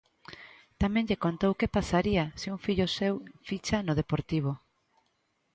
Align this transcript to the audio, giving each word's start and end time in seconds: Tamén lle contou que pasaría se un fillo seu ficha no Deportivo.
Tamén 0.81 1.07
lle 1.09 1.21
contou 1.25 1.51
que 1.59 1.73
pasaría 1.77 2.23
se 2.39 2.47
un 2.55 2.59
fillo 2.65 2.87
seu 2.97 3.13
ficha 3.47 3.77
no 3.87 3.97
Deportivo. 4.01 4.51